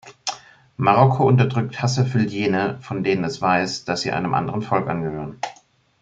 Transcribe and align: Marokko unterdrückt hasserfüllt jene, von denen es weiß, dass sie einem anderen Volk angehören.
Marokko 0.77 1.25
unterdrückt 1.27 1.79
hasserfüllt 1.79 2.31
jene, 2.31 2.79
von 2.81 3.03
denen 3.03 3.23
es 3.23 3.39
weiß, 3.39 3.85
dass 3.85 4.01
sie 4.01 4.11
einem 4.11 4.33
anderen 4.33 4.63
Volk 4.63 4.89
angehören. 4.89 5.37